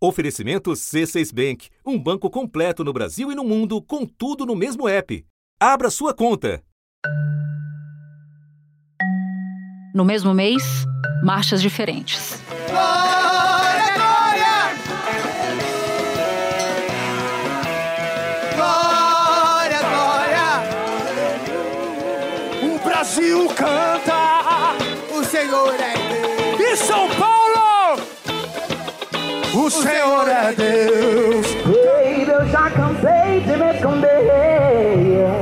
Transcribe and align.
Oferecimento 0.00 0.70
C6 0.70 1.34
Bank, 1.34 1.70
um 1.84 1.98
banco 1.98 2.30
completo 2.30 2.84
no 2.84 2.92
Brasil 2.92 3.32
e 3.32 3.34
no 3.34 3.42
mundo, 3.42 3.82
com 3.82 4.06
tudo 4.06 4.46
no 4.46 4.54
mesmo 4.54 4.88
app. 4.88 5.26
Abra 5.58 5.90
sua 5.90 6.14
conta. 6.14 6.62
No 9.92 10.04
mesmo 10.04 10.32
mês, 10.32 10.62
marchas 11.24 11.60
diferentes. 11.60 12.40
Glória, 12.70 13.92
glória! 13.96 14.76
Glória, 18.54 19.80
glória! 19.82 20.46
O 22.72 22.78
Brasil 22.84 23.48
canta! 23.48 24.76
O 25.10 25.24
Senhor 25.24 25.74
é 25.74 25.87
O 29.58 29.68
Senhor 29.68 30.28
é 30.28 30.52
Deus! 30.52 31.52
Baby, 31.64 32.30
eu 32.30 32.46
já 32.46 32.70
cansei 32.70 33.40
de 33.40 33.56
me 33.56 33.74
esconder. 33.74 35.34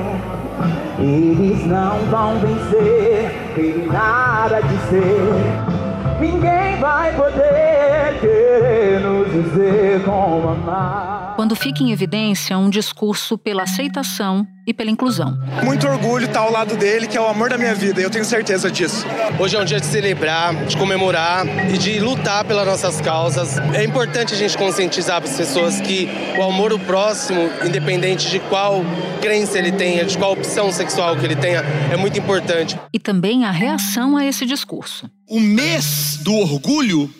Eles 0.98 1.66
não 1.66 1.98
vão 2.10 2.38
vencer, 2.38 3.30
tem 3.54 3.86
nada 3.86 4.62
de 4.62 4.78
ser. 4.88 6.18
Ninguém 6.18 6.80
vai 6.80 7.12
poder 7.12 8.18
querer 8.18 9.00
nos 9.00 9.30
dizer 9.30 10.02
como 10.02 10.48
amar. 10.48 11.15
Quando 11.36 11.54
fica 11.54 11.82
em 11.82 11.92
evidência 11.92 12.56
um 12.56 12.70
discurso 12.70 13.36
pela 13.36 13.64
aceitação 13.64 14.46
e 14.66 14.72
pela 14.72 14.90
inclusão. 14.90 15.38
Muito 15.62 15.86
orgulho 15.86 16.24
estar 16.24 16.40
ao 16.40 16.50
lado 16.50 16.74
dele, 16.78 17.06
que 17.06 17.14
é 17.14 17.20
o 17.20 17.26
amor 17.26 17.50
da 17.50 17.58
minha 17.58 17.74
vida, 17.74 18.00
e 18.00 18.04
eu 18.04 18.08
tenho 18.08 18.24
certeza 18.24 18.70
disso. 18.70 19.04
Hoje 19.38 19.54
é 19.54 19.60
um 19.60 19.64
dia 19.64 19.78
de 19.78 19.84
celebrar, 19.84 20.54
de 20.64 20.74
comemorar 20.78 21.46
e 21.70 21.76
de 21.76 22.00
lutar 22.00 22.42
pelas 22.46 22.66
nossas 22.66 23.02
causas. 23.02 23.58
É 23.74 23.84
importante 23.84 24.32
a 24.32 24.36
gente 24.36 24.56
conscientizar 24.56 25.22
as 25.22 25.36
pessoas 25.36 25.78
que 25.78 26.08
o 26.38 26.42
amor 26.42 26.72
ao 26.72 26.78
próximo, 26.78 27.50
independente 27.62 28.30
de 28.30 28.40
qual 28.40 28.82
crença 29.20 29.58
ele 29.58 29.72
tenha, 29.72 30.06
de 30.06 30.16
qual 30.16 30.32
opção 30.32 30.72
sexual 30.72 31.18
que 31.18 31.24
ele 31.26 31.36
tenha, 31.36 31.60
é 31.92 31.98
muito 31.98 32.18
importante. 32.18 32.80
E 32.94 32.98
também 32.98 33.44
a 33.44 33.50
reação 33.50 34.16
a 34.16 34.24
esse 34.24 34.46
discurso. 34.46 35.08
O 35.28 35.38
mês 35.38 36.18
do 36.22 36.34
orgulho, 36.34 37.10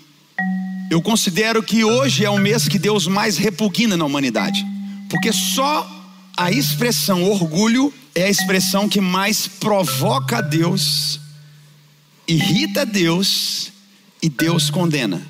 eu 0.91 1.03
considero 1.03 1.63
que 1.63 1.85
hoje 1.85 2.25
é 2.25 2.31
o 2.31 2.39
mês 2.39 2.69
que 2.69 2.79
Deus 2.79 3.07
mais 3.07 3.37
repugna 3.37 3.97
na 3.97 4.05
humanidade. 4.05 4.65
Porque 5.11 5.33
só 5.33 5.87
a 6.37 6.51
expressão 6.51 7.25
orgulho 7.25 7.93
é 8.15 8.25
a 8.25 8.31
expressão 8.31 8.89
que 8.89 9.01
mais 9.01 9.47
provoca 9.47 10.39
a 10.39 10.41
Deus, 10.41 11.21
irrita 12.27 12.87
Deus 12.87 13.73
e 14.23 14.29
Deus 14.29 14.71
condena. 14.71 15.21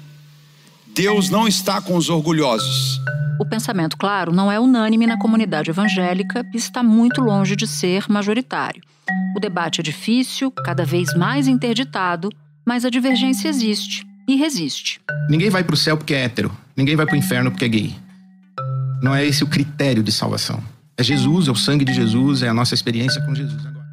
Deus 0.95 1.31
não 1.31 1.47
está 1.47 1.81
com 1.81 1.97
os 1.97 2.09
orgulhosos. 2.09 3.01
O 3.39 3.45
pensamento, 3.45 3.97
claro, 3.97 4.33
não 4.33 4.51
é 4.51 4.59
unânime 4.59 5.07
na 5.07 5.19
comunidade 5.19 5.71
evangélica 5.71 6.45
e 6.55 6.57
está 6.57 6.83
muito 6.83 7.21
longe 7.21 7.55
de 7.55 7.67
ser 7.67 8.07
majoritário. 8.09 8.83
O 9.37 9.41
debate 9.41 9.81
é 9.81 9.85
difícil, 9.85 10.51
cada 10.51 10.85
vez 10.85 11.15
mais 11.15 11.47
interditado, 11.47 12.31
mas 12.65 12.85
a 12.85 12.91
divergência 12.91 13.49
existe 13.49 14.07
e 14.27 14.37
resiste. 14.37 15.01
Ninguém 15.29 15.51
vai 15.51 15.63
para 15.63 15.75
o 15.75 15.77
céu 15.77 15.97
porque 15.97 16.15
é 16.15 16.25
hétero. 16.25 16.51
Ninguém 16.77 16.97
vai 16.97 17.07
para 17.07 17.15
o 17.15 17.19
inferno 17.19 17.51
porque 17.51 17.65
é 17.65 17.69
gay. 17.69 17.97
Não 19.03 19.15
é 19.15 19.25
esse 19.25 19.45
o 19.45 19.47
critério 19.47 20.03
de 20.03 20.11
salvação. 20.11 20.63
É 20.97 21.03
Jesus, 21.03 21.49
é 21.49 21.51
o 21.51 21.55
sangue 21.55 21.85
de 21.85 21.93
Jesus, 21.93 22.43
é 22.43 22.49
a 22.49 22.55
nossa 22.55 22.75
experiência 22.75 23.21
com 23.23 23.35
Jesus 23.35 23.65
agora. 23.67 23.87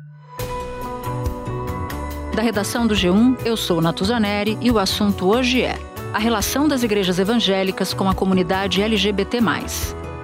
Da 2.34 2.42
redação 2.42 2.88
do 2.88 2.96
G1, 2.96 3.38
eu 3.46 3.56
sou 3.56 3.82
Natuzaneri 3.82 4.58
e 4.62 4.72
o 4.72 4.80
assunto 4.80 5.28
hoje 5.28 5.62
é 5.62 5.78
a 6.14 6.20
relação 6.20 6.68
das 6.68 6.84
igrejas 6.84 7.20
evangélicas 7.20 7.94
com 7.94 8.10
a 8.10 8.16
comunidade 8.16 8.82
LGBT+. 8.82 9.40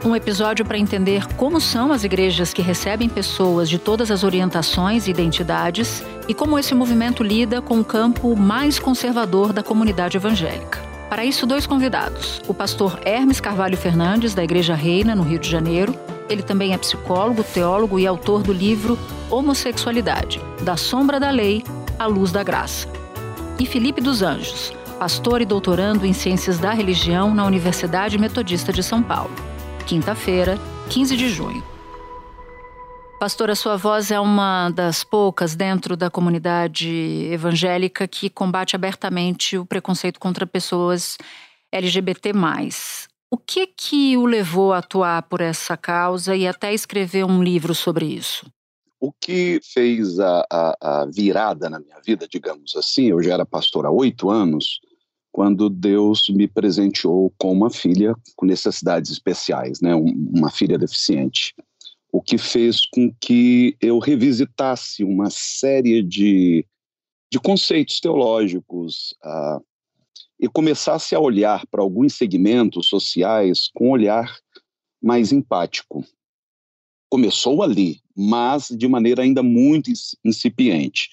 Um 0.04 0.16
episódio 0.16 0.64
para 0.64 0.78
entender 0.78 1.28
como 1.36 1.60
são 1.60 1.92
as 1.92 2.06
igrejas 2.06 2.54
que 2.54 2.62
recebem 2.62 3.10
pessoas 3.10 3.70
de 3.70 3.78
todas 3.78 4.10
as 4.10 4.24
orientações 4.24 5.08
e 5.08 5.12
identidades 5.12 6.02
e 6.26 6.34
como 6.34 6.58
esse 6.58 6.74
movimento 6.74 7.22
lida 7.22 7.62
com 7.62 7.82
o 7.82 7.84
campo 7.84 8.34
mais 8.34 8.80
conservador 8.80 9.52
da 9.52 9.62
comunidade 9.62 10.16
evangélica. 10.16 10.80
Para 11.10 11.26
isso, 11.26 11.46
dois 11.46 11.68
convidados: 11.68 12.42
o 12.48 12.54
pastor 12.54 12.98
Hermes 13.04 13.42
Carvalho 13.42 13.76
Fernandes, 13.76 14.34
da 14.34 14.42
Igreja 14.42 14.74
Reina, 14.74 15.14
no 15.14 15.24
Rio 15.24 15.40
de 15.40 15.50
Janeiro. 15.50 15.94
Ele 16.30 16.44
também 16.44 16.74
é 16.74 16.78
psicólogo, 16.78 17.44
teólogo 17.44 18.00
e 18.00 18.08
autor 18.08 18.42
do 18.42 18.54
livro 18.54 18.98
Homossexualidade: 19.30 20.40
Da 20.62 20.78
Sombra 20.78 21.20
da 21.20 21.30
Lei 21.30 21.62
à 21.98 22.06
Luz 22.06 22.32
da 22.32 22.42
Graça. 22.42 22.88
E 23.60 23.66
Felipe 23.66 24.00
dos 24.00 24.22
Anjos, 24.22 24.72
pastor 24.98 25.42
e 25.42 25.46
doutorando 25.46 26.06
em 26.06 26.14
Ciências 26.14 26.58
da 26.58 26.72
Religião 26.72 27.36
na 27.36 27.46
Universidade 27.46 28.18
Metodista 28.18 28.72
de 28.72 28.82
São 28.82 29.04
Paulo. 29.04 29.49
Quinta-feira, 29.90 30.56
15 30.92 31.18
de 31.18 31.30
junho. 31.30 31.64
Pastor, 33.20 33.50
a 33.50 33.56
sua 33.56 33.76
voz 33.76 34.12
é 34.12 34.20
uma 34.20 34.70
das 34.70 35.04
poucas 35.04 35.56
dentro 35.56 35.98
da 35.98 36.12
comunidade 36.12 37.28
evangélica 37.32 38.08
que 38.08 38.30
combate 38.30 38.76
abertamente 38.76 39.58
o 39.58 39.66
preconceito 39.66 40.20
contra 40.20 40.46
pessoas 40.46 41.18
LGBT+. 41.72 42.32
O 43.32 43.38
que 43.40 43.66
que 43.66 44.16
o 44.16 44.28
levou 44.28 44.74
a 44.74 44.78
atuar 44.78 45.24
por 45.24 45.42
essa 45.42 45.76
causa 45.76 46.36
e 46.36 46.48
até 46.48 46.72
escrever 46.72 47.26
um 47.26 47.42
livro 47.42 47.74
sobre 47.74 48.06
isso? 48.06 48.46
O 49.00 49.12
que 49.12 49.60
fez 49.64 50.20
a, 50.20 50.46
a, 50.52 50.78
a 50.82 51.06
virada 51.08 51.68
na 51.68 51.80
minha 51.80 52.00
vida, 52.06 52.28
digamos 52.32 52.76
assim, 52.76 53.06
eu 53.06 53.24
já 53.24 53.34
era 53.34 53.46
pastor 53.46 53.88
há 53.88 53.90
oito 53.90 54.30
anos, 54.30 54.82
quando 55.32 55.70
Deus 55.70 56.28
me 56.30 56.48
presenteou 56.48 57.34
com 57.38 57.52
uma 57.52 57.70
filha 57.70 58.16
com 58.36 58.46
necessidades 58.46 59.12
especiais, 59.12 59.80
né, 59.82 59.96
uma 59.96 60.50
filha 60.50 60.78
deficiente. 60.78 61.54
O 62.12 62.22
que 62.22 62.38
fez 62.38 62.86
com 62.88 63.14
que 63.22 63.78
eu 63.80 64.00
revisitasse 64.00 65.04
uma 65.04 65.30
série 65.30 66.02
de, 66.02 66.66
de 67.32 67.40
conceitos 67.40 68.00
teológicos 68.00 69.14
uh, 69.24 69.64
e 70.40 70.48
começasse 70.48 71.14
a 71.14 71.20
olhar 71.20 71.68
para 71.68 71.84
alguns 71.84 72.16
segmentos 72.16 72.88
sociais 72.88 73.70
com 73.74 73.90
um 73.90 73.92
olhar 73.92 74.36
mais 75.02 75.32
empático. 75.32 76.04
Começou 77.10 77.62
ali, 77.62 78.02
mas 78.16 78.70
de 78.70 78.88
maneira 78.88 79.22
ainda 79.22 79.44
muito 79.44 79.92
incipiente. 80.26 81.10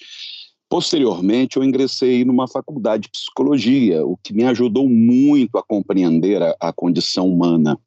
Posteriormente, 0.69 1.57
eu 1.57 1.63
ingressei 1.63 2.25
numa 2.25 2.47
faculdade 2.47 3.03
de 3.03 3.09
psicologia, 3.09 4.05
o 4.05 4.17
que 4.17 4.33
me 4.33 4.43
ajudou 4.43 4.89
muito 4.89 5.57
a 5.57 5.63
compreender 5.63 6.43
a, 6.43 6.55
a 6.59 6.73
condição 6.73 7.29
humana 7.29 7.79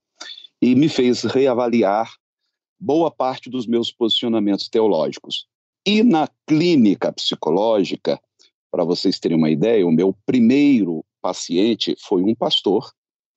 e 0.63 0.75
me 0.75 0.89
fez 0.89 1.23
reavaliar 1.23 2.11
boa 2.79 3.11
parte 3.11 3.51
dos 3.51 3.67
meus 3.67 3.93
posicionamentos 3.93 4.69
teológicos. 4.69 5.47
E 5.87 6.03
na 6.03 6.29
clínica 6.47 7.13
psicológica, 7.13 8.19
para 8.71 8.85
vocês 8.85 9.19
terem 9.19 9.37
uma 9.37 9.51
ideia, 9.51 9.87
o 9.87 9.93
meu 9.93 10.17
primeiro 10.25 11.05
paciente 11.21 11.95
foi 11.99 12.23
um 12.23 12.35
pastor 12.35 12.91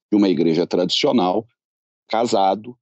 de 0.10 0.18
uma 0.18 0.30
igreja 0.30 0.66
tradicional, 0.66 1.46
casado, 2.08 2.78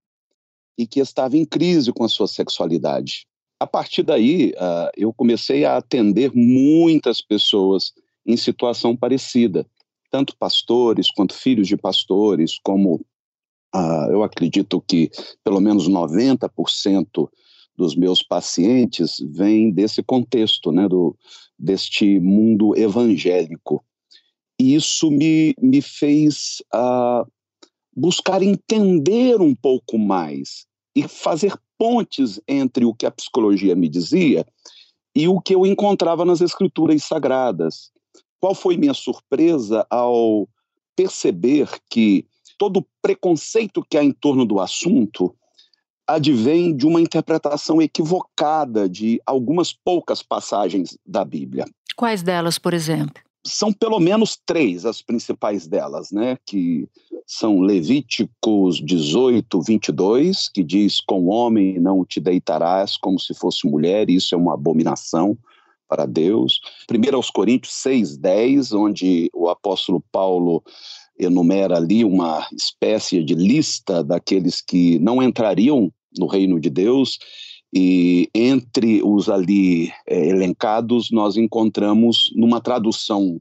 e 0.78 0.86
que 0.86 1.00
estava 1.00 1.38
em 1.38 1.46
crise 1.46 1.92
com 1.92 2.04
a 2.04 2.10
sua 2.10 2.28
sexualidade. 2.28 3.28
A 3.62 3.68
partir 3.68 4.02
daí, 4.02 4.54
uh, 4.54 4.90
eu 4.98 5.14
comecei 5.14 5.66
a 5.66 5.78
atender 5.78 6.32
muitas 6.34 7.22
pessoas 7.22 7.94
em 8.26 8.36
situação 8.36 8.98
parecida, 8.98 9.68
tanto 10.10 10.36
pastores 10.36 11.12
quanto 11.12 11.36
filhos 11.36 11.68
de 11.68 11.78
pastores, 11.78 12.58
como 12.64 12.96
uh, 13.76 14.10
eu 14.10 14.24
acredito 14.24 14.82
que 14.82 15.12
pelo 15.44 15.60
menos 15.60 15.88
90% 15.88 17.30
dos 17.78 17.96
meus 17.96 18.24
pacientes 18.24 19.18
vêm 19.32 19.70
desse 19.70 20.02
contexto, 20.02 20.72
né, 20.72 20.90
do, 20.90 21.16
deste 21.58 22.20
mundo 22.20 22.76
evangélico. 22.76 23.86
E 24.60 24.74
isso 24.74 25.12
me, 25.12 25.54
me 25.62 25.84
fez 25.84 26.64
uh, 26.74 27.32
buscar 27.96 28.42
entender 28.42 29.40
um 29.40 29.54
pouco 29.54 30.00
mais 30.00 30.66
e 30.96 31.08
fazer 31.08 31.54
pontes 31.82 32.40
entre 32.48 32.86
o 32.86 32.94
que 32.94 33.08
a 33.08 33.12
psicologia 33.12 33.76
me 33.76 33.90
dizia 33.90 34.46
e 35.16 35.28
o 35.28 35.42
que 35.42 35.56
eu 35.56 35.66
encontrava 35.66 36.24
nas 36.24 36.40
escrituras 36.40 37.04
sagradas. 37.04 37.90
Qual 38.40 38.54
foi 38.54 38.78
minha 38.78 38.94
surpresa 38.94 39.84
ao 39.90 40.48
perceber 40.96 41.68
que 41.90 42.24
todo 42.56 42.82
o 42.82 42.86
preconceito 43.02 43.84
que 43.90 43.98
há 43.98 44.04
em 44.04 44.12
torno 44.12 44.46
do 44.46 44.60
assunto 44.60 45.36
advém 46.06 46.76
de 46.78 46.86
uma 46.86 47.02
interpretação 47.02 47.82
equivocada 47.82 48.88
de 48.88 49.20
algumas 49.26 49.74
poucas 49.74 50.22
passagens 50.22 50.96
da 51.04 51.26
Bíblia. 51.26 51.66
Quais 51.96 52.22
delas, 52.22 52.60
por 52.60 52.76
exemplo? 52.76 53.24
São 53.46 53.74
pelo 53.74 54.00
menos 54.00 54.38
três 54.46 54.86
as 54.86 55.02
principais 55.02 55.68
delas, 55.68 56.12
né? 56.12 56.38
Que 56.46 56.88
são 57.26 57.62
Levíticos 57.62 58.82
18, 58.84 59.62
22, 59.62 60.50
que 60.50 60.64
diz: 60.64 61.02
Com 61.02 61.28
homem 61.28 61.80
não 61.80 62.06
te 62.06 62.20
deitarás 62.20 62.98
como 62.98 63.20
se 63.20 63.34
fosse 63.34 63.68
mulher, 63.68 64.10
isso 64.10 64.36
é 64.36 64.38
uma 64.38 64.54
abominação 64.54 65.38
para 65.88 66.06
Deus. 66.06 66.62
1 66.90 67.16
aos 67.16 67.30
Coríntios 67.30 67.74
6, 67.76 68.18
10, 68.18 68.74
onde 68.74 69.30
o 69.34 69.50
apóstolo 69.50 70.02
Paulo 70.12 70.64
enumera 71.20 71.76
ali 71.78 72.06
uma 72.06 72.48
espécie 72.54 73.24
de 73.24 73.36
lista 73.36 74.04
daqueles 74.04 74.62
que 74.62 74.98
não 75.00 75.22
entrariam 75.22 75.92
no 76.18 76.28
reino 76.28 76.60
de 76.60 76.70
Deus, 76.70 77.20
e 77.74 78.30
entre 78.36 79.02
os 79.04 79.30
ali 79.30 79.92
é, 80.06 80.28
elencados, 80.28 81.10
nós 81.12 81.38
encontramos, 81.38 82.32
numa 82.36 82.60
tradução 82.60 83.40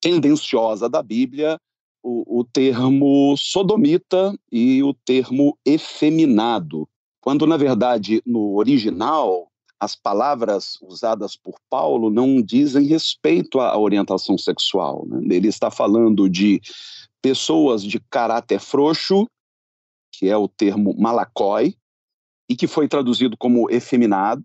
tendenciosa 0.00 0.88
da 0.88 1.02
Bíblia, 1.02 1.58
o, 2.02 2.40
o 2.40 2.44
termo 2.44 3.36
sodomita 3.36 4.36
e 4.50 4.82
o 4.82 4.92
termo 4.92 5.56
efeminado, 5.64 6.88
quando, 7.20 7.46
na 7.46 7.56
verdade, 7.56 8.22
no 8.26 8.56
original, 8.56 9.48
as 9.78 9.94
palavras 9.94 10.78
usadas 10.80 11.36
por 11.36 11.54
Paulo 11.68 12.08
não 12.08 12.40
dizem 12.40 12.86
respeito 12.86 13.60
à 13.60 13.76
orientação 13.76 14.38
sexual. 14.38 15.04
Né? 15.06 15.36
Ele 15.36 15.48
está 15.48 15.70
falando 15.70 16.28
de 16.28 16.60
pessoas 17.20 17.82
de 17.82 18.00
caráter 18.10 18.60
frouxo, 18.60 19.26
que 20.12 20.28
é 20.28 20.36
o 20.36 20.48
termo 20.48 20.94
malacói, 20.98 21.74
e 22.52 22.54
que 22.54 22.66
foi 22.66 22.86
traduzido 22.86 23.34
como 23.34 23.70
efeminado. 23.70 24.44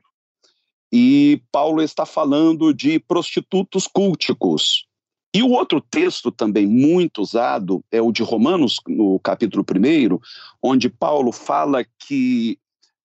E 0.90 1.42
Paulo 1.52 1.82
está 1.82 2.06
falando 2.06 2.74
de 2.74 3.00
prostitutos 3.00 3.86
culticos. 3.86 4.88
E 5.36 5.44
o 5.44 5.50
outro 5.50 5.82
texto 5.82 6.32
também 6.32 6.66
muito 6.66 7.22
usado 7.22 7.84
é 7.92 8.02
o 8.02 8.14
de 8.14 8.24
Romanos, 8.24 8.78
no 8.88 9.20
capítulo 9.20 9.66
1, 9.70 10.18
onde 10.64 10.90
Paulo 10.90 11.34
fala 11.34 11.86
que, 12.00 12.58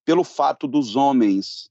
pelo 0.05 0.23
fato 0.23 0.69
dos 0.69 0.95
homens 0.95 1.69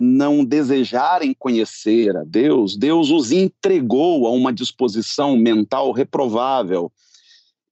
não 0.00 0.44
desejarem 0.44 1.32
conhecer 1.32 2.16
a 2.16 2.24
Deus, 2.24 2.76
Deus 2.76 3.10
os 3.10 3.30
entregou 3.30 4.26
a 4.26 4.32
uma 4.32 4.52
disposição 4.52 5.36
mental 5.36 5.92
reprovável. 5.92 6.90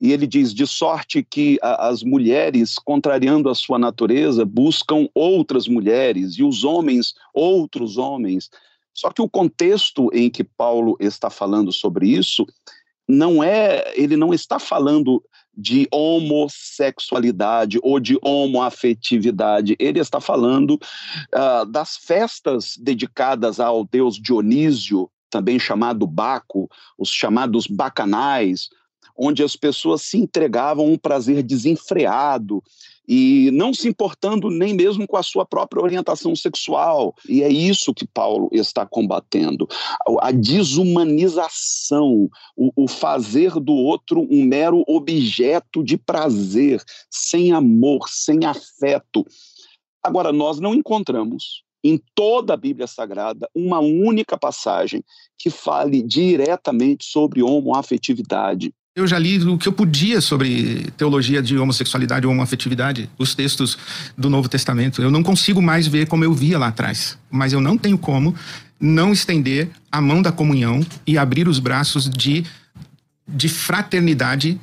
E 0.00 0.12
ele 0.12 0.26
diz: 0.26 0.54
de 0.54 0.66
sorte 0.66 1.22
que 1.22 1.58
a, 1.62 1.88
as 1.88 2.02
mulheres, 2.02 2.76
contrariando 2.76 3.48
a 3.48 3.54
sua 3.54 3.78
natureza, 3.78 4.44
buscam 4.44 5.08
outras 5.14 5.68
mulheres, 5.68 6.38
e 6.38 6.42
os 6.42 6.64
homens, 6.64 7.14
outros 7.34 7.98
homens. 7.98 8.48
Só 8.94 9.10
que 9.10 9.22
o 9.22 9.28
contexto 9.28 10.10
em 10.12 10.30
que 10.30 10.42
Paulo 10.42 10.96
está 11.00 11.30
falando 11.30 11.72
sobre 11.72 12.08
isso 12.08 12.46
não 13.08 13.42
é, 13.42 13.92
ele 13.96 14.16
não 14.16 14.32
está 14.32 14.58
falando 14.58 15.22
de 15.56 15.88
homossexualidade 15.92 17.78
ou 17.82 17.98
de 17.98 18.16
homoafetividade. 18.22 19.76
Ele 19.78 19.98
está 19.98 20.20
falando 20.20 20.74
uh, 21.34 21.66
das 21.66 21.96
festas 21.96 22.76
dedicadas 22.78 23.58
ao 23.58 23.84
deus 23.84 24.16
Dionísio, 24.16 25.10
também 25.28 25.58
chamado 25.58 26.06
Baco, 26.06 26.70
os 26.96 27.10
chamados 27.10 27.66
bacanais, 27.66 28.68
onde 29.20 29.42
as 29.42 29.54
pessoas 29.54 30.00
se 30.00 30.16
entregavam 30.16 30.86
um 30.86 30.96
prazer 30.96 31.42
desenfreado, 31.42 32.62
e 33.12 33.50
não 33.50 33.74
se 33.74 33.88
importando 33.88 34.48
nem 34.48 34.72
mesmo 34.72 35.04
com 35.04 35.16
a 35.16 35.22
sua 35.22 35.44
própria 35.44 35.82
orientação 35.82 36.36
sexual. 36.36 37.12
E 37.28 37.42
é 37.42 37.48
isso 37.48 37.92
que 37.92 38.06
Paulo 38.06 38.48
está 38.52 38.86
combatendo: 38.86 39.66
a 40.20 40.30
desumanização, 40.30 42.30
o, 42.56 42.70
o 42.76 42.86
fazer 42.86 43.58
do 43.58 43.74
outro 43.74 44.28
um 44.30 44.44
mero 44.44 44.84
objeto 44.86 45.82
de 45.82 45.98
prazer, 45.98 46.80
sem 47.10 47.52
amor, 47.52 48.08
sem 48.08 48.44
afeto. 48.44 49.26
Agora, 50.02 50.32
nós 50.32 50.60
não 50.60 50.72
encontramos 50.72 51.64
em 51.82 52.00
toda 52.14 52.54
a 52.54 52.56
Bíblia 52.56 52.86
Sagrada 52.86 53.50
uma 53.54 53.80
única 53.80 54.38
passagem 54.38 55.02
que 55.36 55.50
fale 55.50 56.00
diretamente 56.00 57.06
sobre 57.06 57.42
homoafetividade. 57.42 58.72
Eu 59.00 59.06
já 59.06 59.18
li 59.18 59.38
o 59.42 59.56
que 59.56 59.66
eu 59.66 59.72
podia 59.72 60.20
sobre 60.20 60.92
teologia 60.94 61.42
de 61.42 61.56
homossexualidade 61.56 62.26
ou 62.26 62.32
homoafetividade, 62.32 63.08
os 63.16 63.34
textos 63.34 63.78
do 64.16 64.28
Novo 64.28 64.46
Testamento. 64.46 65.00
Eu 65.00 65.10
não 65.10 65.22
consigo 65.22 65.62
mais 65.62 65.86
ver 65.86 66.06
como 66.06 66.22
eu 66.22 66.34
via 66.34 66.58
lá 66.58 66.68
atrás, 66.68 67.16
mas 67.30 67.54
eu 67.54 67.62
não 67.62 67.78
tenho 67.78 67.96
como 67.96 68.34
não 68.78 69.10
estender 69.10 69.70
a 69.90 70.02
mão 70.02 70.20
da 70.20 70.30
comunhão 70.30 70.84
e 71.06 71.16
abrir 71.16 71.48
os 71.48 71.58
braços 71.58 72.10
de, 72.10 72.44
de 73.26 73.48
fraternidade, 73.48 74.60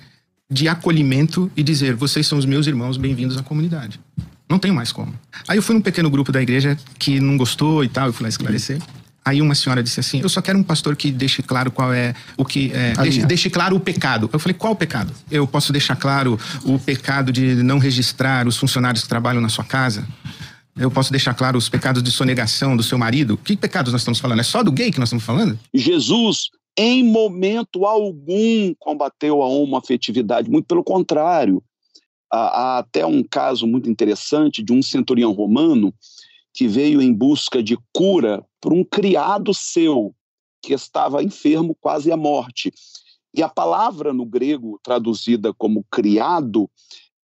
de 0.51 0.68
acolhimento 0.68 1.51
e 1.57 1.63
dizer: 1.63 1.95
vocês 1.95 2.28
são 2.28 2.38
os 2.38 2.45
meus 2.45 2.68
irmãos, 2.68 2.95
bem-vindos 2.95 3.38
à 3.38 3.44
comunidade. 3.44 4.00
Não 4.48 4.60
tenho 4.60 4.75
mais 4.75 4.92
como. 4.92 5.16
Aí 5.48 5.57
eu 5.57 5.63
fui 5.63 5.74
num 5.74 5.81
pequeno 5.81 6.12
grupo 6.12 6.31
da 6.31 6.42
igreja 6.42 6.78
que 7.00 7.19
não 7.19 7.38
gostou 7.38 7.84
e 7.84 7.89
tal, 7.89 8.07
eu 8.07 8.13
fui 8.13 8.22
lá 8.22 8.30
esclarecer. 8.30 8.80
Aí 9.27 9.41
uma 9.41 9.56
senhora 9.56 9.83
disse 9.83 10.00
assim: 10.00 10.21
Eu 10.21 10.29
só 10.29 10.41
quero 10.41 10.57
um 10.57 10.63
pastor 10.63 10.95
que 10.95 11.12
deixe 11.12 11.44
claro 11.44 11.69
qual 11.69 11.94
é 11.94 12.15
o 12.38 12.45
que. 12.45 12.71
É, 12.74 12.94
deixe, 12.94 13.25
deixe, 13.25 13.50
claro 13.50 13.75
o 13.75 13.79
pecado. 13.79 14.29
Eu 14.31 14.39
falei: 14.39 14.53
Qual 14.53 14.71
o 14.71 14.75
pecado? 14.75 15.13
Eu 15.29 15.45
posso 15.45 15.74
deixar 15.74 15.97
claro 15.97 16.39
o 16.63 16.79
pecado 16.79 17.29
de 17.29 17.56
não 17.56 17.77
registrar 17.77 18.47
os 18.47 18.56
funcionários 18.56 19.03
que 19.03 19.09
trabalham 19.09 19.41
na 19.41 19.50
sua 19.50 19.65
casa? 19.65 20.07
Eu 20.77 20.89
posso 20.89 21.12
deixar 21.12 21.33
claro 21.33 21.57
os 21.57 21.68
pecados 21.68 22.01
de 22.01 22.09
sonegação 22.09 22.77
do 22.77 22.83
seu 22.83 22.97
marido? 22.97 23.35
Que 23.35 23.57
pecados 23.57 23.91
nós 23.91 24.00
estamos 24.00 24.19
falando? 24.19 24.39
É 24.39 24.44
só 24.44 24.63
do 24.63 24.71
gay 24.71 24.91
que 24.91 25.00
nós 25.00 25.09
estamos 25.09 25.25
falando? 25.25 25.59
Jesus, 25.74 26.50
em 26.77 27.03
momento 27.03 27.85
algum, 27.85 28.74
combateu 28.79 29.44
a 29.44 29.47
homoafetividade. 29.50 30.50
Muito 30.50 30.68
pelo 30.68 30.85
contrário. 30.85 31.62
Há 32.31 32.77
até 32.77 33.06
um 33.06 33.21
caso 33.24 33.68
muito 33.68 33.89
interessante 33.89 34.63
de 34.63 34.71
um 34.71 34.81
centurião 34.81 35.33
romano 35.33 35.94
que 36.57 36.68
veio 36.68 37.04
em 37.04 37.13
busca 37.13 37.62
de 37.62 37.77
cura 37.94 38.44
por 38.59 38.74
um 38.74 38.83
criado 38.83 39.54
seu 39.54 40.15
que 40.59 40.74
estava 40.74 41.21
enfermo 41.21 41.77
quase 41.80 42.12
à 42.12 42.18
morte. 42.18 42.74
E 43.31 43.44
a 43.44 43.48
palavra 43.48 44.12
no 44.12 44.25
grego 44.25 44.80
traduzida 44.81 45.54
como 45.54 45.86
criado 45.92 46.68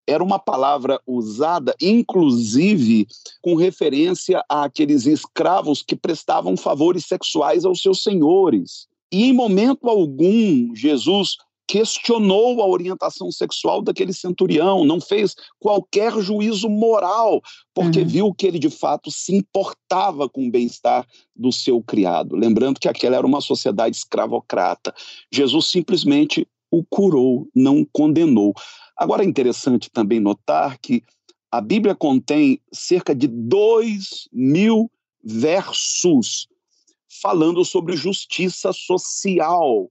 era 0.05 0.23
uma 0.23 0.37
palavra 0.37 1.01
usada, 1.07 1.73
inclusive, 1.81 3.07
com 3.41 3.55
referência 3.55 4.43
àqueles 4.47 5.07
escravos 5.07 5.81
que 5.81 5.95
prestavam 5.95 6.55
favores 6.55 7.07
sexuais 7.07 7.65
aos 7.65 7.81
seus 7.81 8.03
senhores. 8.03 8.87
E 9.11 9.23
em 9.23 9.33
momento 9.33 9.89
algum, 9.89 10.75
Jesus 10.75 11.37
questionou 11.67 12.61
a 12.61 12.67
orientação 12.67 13.31
sexual 13.31 13.81
daquele 13.81 14.13
centurião, 14.13 14.83
não 14.83 14.99
fez 14.99 15.35
qualquer 15.59 16.19
juízo 16.19 16.69
moral, 16.69 17.41
porque 17.73 17.99
uhum. 17.99 18.07
viu 18.07 18.33
que 18.33 18.45
ele 18.45 18.59
de 18.59 18.69
fato 18.69 19.09
se 19.09 19.35
importava 19.35 20.27
com 20.29 20.47
o 20.47 20.51
bem-estar 20.51 21.07
do 21.35 21.51
seu 21.51 21.81
criado. 21.81 22.35
Lembrando 22.35 22.79
que 22.79 22.87
aquela 22.87 23.15
era 23.15 23.25
uma 23.25 23.41
sociedade 23.41 23.95
escravocrata. 23.95 24.93
Jesus 25.31 25.67
simplesmente 25.67 26.47
o 26.69 26.83
curou, 26.83 27.47
não 27.55 27.85
condenou. 27.91 28.53
Agora 28.97 29.23
é 29.23 29.27
interessante 29.27 29.89
também 29.89 30.19
notar 30.19 30.77
que 30.79 31.03
a 31.51 31.61
Bíblia 31.61 31.93
contém 31.93 32.59
cerca 32.71 33.13
de 33.13 33.27
dois 33.27 34.27
mil 34.31 34.91
versos 35.23 36.47
falando 37.21 37.63
sobre 37.63 37.95
justiça 37.95 38.73
social 38.73 39.89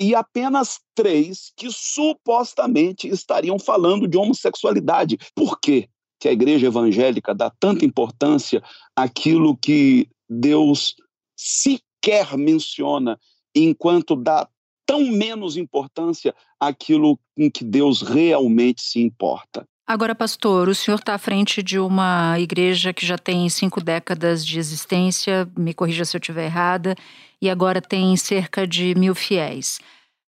e 0.00 0.14
apenas 0.14 0.80
três 0.94 1.52
que 1.54 1.70
supostamente 1.70 3.06
estariam 3.06 3.58
falando 3.58 4.08
de 4.08 4.16
homossexualidade. 4.16 5.18
Por 5.34 5.60
quê 5.60 5.88
que 6.18 6.26
a 6.26 6.32
igreja 6.32 6.66
evangélica 6.66 7.34
dá 7.34 7.50
tanta 7.60 7.84
importância 7.84 8.62
àquilo 8.96 9.56
que 9.56 10.08
Deus 10.28 10.94
sequer 11.36 12.36
menciona, 12.38 13.18
enquanto 13.54 14.16
dá 14.16 14.48
tão 14.86 15.02
menos 15.12 15.56
importância 15.56 16.34
àquilo 16.58 17.18
em 17.36 17.50
que 17.50 17.62
Deus 17.62 18.00
realmente 18.00 18.80
se 18.82 19.00
importa? 19.00 19.68
Agora, 19.92 20.14
pastor, 20.14 20.68
o 20.68 20.74
senhor 20.74 21.00
está 21.00 21.14
à 21.14 21.18
frente 21.18 21.64
de 21.64 21.76
uma 21.76 22.38
igreja 22.38 22.92
que 22.92 23.04
já 23.04 23.18
tem 23.18 23.48
cinco 23.48 23.80
décadas 23.80 24.46
de 24.46 24.56
existência, 24.56 25.50
me 25.58 25.74
corrija 25.74 26.04
se 26.04 26.16
eu 26.16 26.20
estiver 26.20 26.44
errada, 26.44 26.94
e 27.42 27.50
agora 27.50 27.82
tem 27.82 28.16
cerca 28.16 28.68
de 28.68 28.94
mil 28.94 29.16
fiéis. 29.16 29.80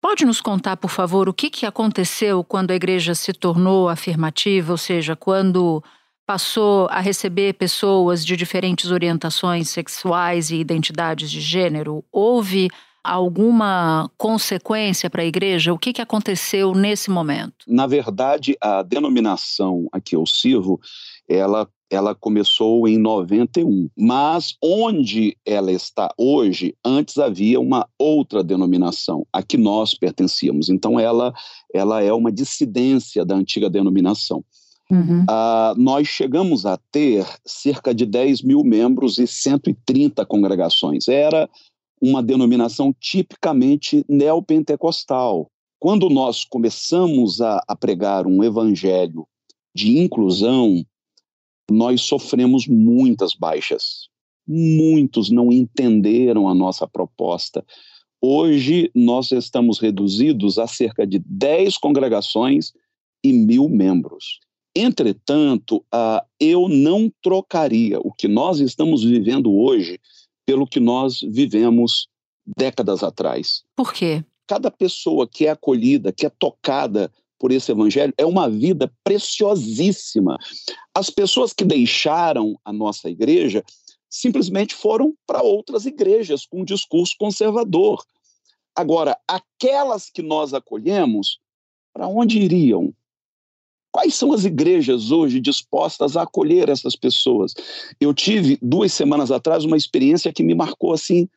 Pode 0.01 0.25
nos 0.25 0.41
contar, 0.41 0.77
por 0.77 0.89
favor, 0.89 1.29
o 1.29 1.35
que, 1.35 1.51
que 1.51 1.67
aconteceu 1.67 2.45
quando 2.45 2.71
a 2.71 2.77
igreja 2.77 3.13
se 3.13 3.33
tornou 3.33 3.89
afirmativa, 3.89 4.71
ou 4.71 4.79
seja, 4.79 5.17
quando 5.17 5.83
passou 6.25 6.87
a 6.89 7.01
receber 7.01 7.55
pessoas 7.55 8.25
de 8.25 8.37
diferentes 8.37 8.93
orientações 8.93 9.69
sexuais 9.69 10.53
e 10.53 10.61
identidades 10.61 11.29
de 11.29 11.41
gênero? 11.41 12.05
Houve 12.13 12.71
alguma 13.03 14.11
consequência 14.17 15.09
para 15.09 15.23
a 15.23 15.27
igreja? 15.27 15.73
O 15.73 15.79
que, 15.79 15.93
que 15.93 16.03
aconteceu 16.03 16.75
nesse 16.75 17.11
momento? 17.11 17.65
Na 17.67 17.87
verdade, 17.87 18.57
a 18.61 18.83
denominação 18.83 19.89
a 19.93 20.01
que 20.01 20.17
eu 20.17 20.27
sirvo, 20.27 20.81
ela 21.29 21.69
ela 21.91 22.15
começou 22.15 22.87
em 22.87 22.97
91, 22.97 23.91
mas 23.99 24.55
onde 24.63 25.37
ela 25.45 25.73
está 25.73 26.09
hoje, 26.17 26.73
antes 26.85 27.19
havia 27.19 27.59
uma 27.59 27.85
outra 27.99 28.45
denominação, 28.45 29.27
a 29.33 29.43
que 29.43 29.57
nós 29.57 29.93
pertencíamos. 29.93 30.69
Então 30.69 31.01
ela, 31.01 31.35
ela 31.75 32.01
é 32.01 32.13
uma 32.13 32.31
dissidência 32.31 33.25
da 33.25 33.35
antiga 33.35 33.69
denominação. 33.69 34.45
Uhum. 34.91 35.23
Uh, 35.23 35.75
nós 35.77 36.09
chegamos 36.09 36.67
a 36.67 36.77
ter 36.91 37.25
cerca 37.45 37.95
de 37.95 38.05
10 38.05 38.43
mil 38.43 38.65
membros 38.65 39.19
e 39.19 39.27
130 39.27 40.27
congregações. 40.27 41.07
Era 41.09 41.49
uma 42.01 42.23
denominação 42.23 42.95
tipicamente 42.99 44.05
neopentecostal. 44.09 45.51
quando 45.79 46.11
nós 46.11 46.45
começamos 46.45 47.41
a, 47.41 47.63
a 47.67 47.75
pregar 47.75 48.27
um 48.27 48.45
evangelho 48.45 49.27
de 49.75 49.99
inclusão, 49.99 50.85
nós 51.71 52.03
sofremos 52.03 52.67
muitas 52.67 53.35
baixas. 53.35 54.09
Muitos 54.47 55.31
não 55.31 55.51
entenderam 55.51 56.49
a 56.49 56.55
nossa 56.55 56.87
proposta. 56.87 57.65
Hoje 58.21 58.91
nós 58.95 59.31
estamos 59.33 59.79
reduzidos 59.79 60.59
a 60.59 60.67
cerca 60.67 61.07
de 61.07 61.19
10 61.19 61.79
congregações 61.79 62.73
e 63.25 63.33
mil 63.33 63.69
membros. 63.69 64.41
Entretanto, 64.77 65.85
eu 66.39 66.69
não 66.69 67.11
trocaria 67.23 67.99
o 68.01 68.13
que 68.13 68.29
nós 68.29 68.61
estamos 68.61 69.03
vivendo 69.03 69.53
hoje 69.53 69.99
pelo 70.47 70.67
que 70.67 70.81
nós 70.81 71.21
vivemos 71.21 72.09
décadas 72.57 73.03
atrás. 73.03 73.63
Por 73.77 73.93
quê? 73.93 74.25
Cada 74.47 74.71
pessoa 74.71 75.29
que 75.29 75.47
é 75.47 75.51
acolhida, 75.51 76.13
que 76.13 76.27
é 76.27 76.31
tocada 76.31 77.13
por 77.39 77.53
esse 77.53 77.71
evangelho, 77.73 78.13
é 78.19 78.27
uma 78.27 78.51
vida 78.51 78.93
preciosíssima. 79.05 80.37
As 80.95 81.09
pessoas 81.09 81.53
que 81.53 81.65
deixaram 81.65 82.59
a 82.65 82.73
nossa 82.73 83.09
igreja 83.09 83.65
simplesmente 84.11 84.75
foram 84.75 85.15
para 85.27 85.43
outras 85.43 85.87
igrejas 85.87 86.45
com 86.45 86.63
um 86.63 86.65
discurso 86.65 87.15
conservador. 87.19 88.05
Agora, 88.75 89.17
aquelas 89.27 90.11
que 90.11 90.21
nós 90.21 90.53
acolhemos, 90.53 91.39
para 91.93 92.09
onde 92.09 92.39
iriam? 92.39 92.93
Quais 93.93 94.15
são 94.15 94.33
as 94.33 94.45
igrejas 94.45 95.11
hoje 95.11 95.41
dispostas 95.41 96.17
a 96.17 96.23
acolher 96.23 96.69
essas 96.69 96.95
pessoas? 96.95 97.55
Eu 98.01 98.15
tive 98.15 98.57
duas 98.63 98.93
semanas 98.93 99.33
atrás 99.33 99.65
uma 99.65 99.77
experiência 99.77 100.33
que 100.33 100.43
me 100.43 100.55
marcou 100.55 100.93
assim 100.93 101.29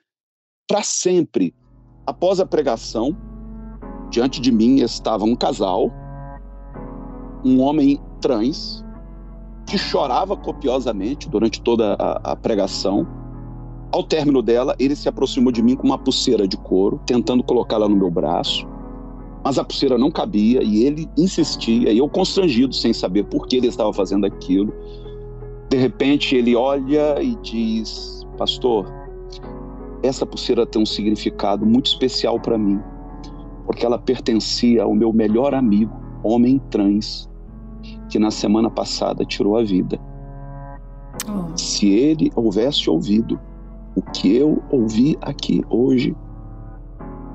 para 0.67 0.83
sempre. 0.83 1.53
Após 2.05 2.39
a 2.39 2.45
pregação, 2.45 3.17
diante 4.11 4.39
de 4.39 4.51
mim 4.51 4.81
estava 4.81 5.25
um 5.25 5.35
casal, 5.35 5.91
um 7.43 7.59
homem 7.59 7.99
trans, 8.21 8.83
que 9.65 9.77
chorava 9.77 10.37
copiosamente 10.37 11.27
durante 11.29 11.61
toda 11.61 11.95
a, 11.95 12.33
a 12.33 12.35
pregação. 12.35 13.07
Ao 13.91 14.03
término 14.03 14.41
dela, 14.41 14.75
ele 14.77 14.95
se 14.95 15.09
aproximou 15.09 15.51
de 15.51 15.61
mim 15.61 15.75
com 15.75 15.87
uma 15.87 15.97
pulseira 15.97 16.47
de 16.47 16.57
couro, 16.57 17.01
tentando 17.05 17.43
colocá-la 17.43 17.87
no 17.87 17.95
meu 17.95 18.11
braço. 18.11 18.67
Mas 19.43 19.59
a 19.59 19.63
pulseira 19.63 19.97
não 19.97 20.09
cabia 20.09 20.63
e 20.63 20.83
ele 20.83 21.09
insistia, 21.17 21.91
e 21.91 21.97
eu 21.97 22.07
constrangido, 22.07 22.73
sem 22.73 22.93
saber 22.93 23.25
por 23.25 23.47
que 23.47 23.57
ele 23.57 23.67
estava 23.67 23.91
fazendo 23.91 24.25
aquilo. 24.25 24.73
De 25.69 25.77
repente, 25.77 26.35
ele 26.35 26.55
olha 26.55 27.21
e 27.21 27.35
diz: 27.41 28.25
Pastor, 28.37 28.85
essa 30.01 30.25
pulseira 30.25 30.65
tem 30.65 30.81
um 30.81 30.85
significado 30.85 31.65
muito 31.65 31.87
especial 31.87 32.39
para 32.39 32.57
mim, 32.57 32.79
porque 33.65 33.85
ela 33.85 33.97
pertencia 33.97 34.83
ao 34.83 34.95
meu 34.95 35.11
melhor 35.11 35.53
amigo, 35.53 35.93
homem 36.23 36.61
trans, 36.69 37.29
que 38.09 38.17
na 38.17 38.31
semana 38.31 38.69
passada 38.69 39.25
tirou 39.25 39.57
a 39.57 39.63
vida. 39.63 39.99
Oh. 41.27 41.57
Se 41.57 41.89
ele 41.89 42.31
houvesse 42.35 42.89
ouvido 42.89 43.39
o 43.95 44.01
que 44.01 44.35
eu 44.35 44.61
ouvi 44.69 45.17
aqui 45.21 45.61
hoje, 45.69 46.15